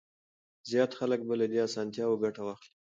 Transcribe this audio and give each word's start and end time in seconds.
زيات 0.69 0.91
خلک 0.99 1.19
به 1.27 1.33
له 1.39 1.45
دې 1.51 1.57
اسانتياوو 1.67 2.21
ګټه 2.23 2.41
واخلي. 2.43 2.69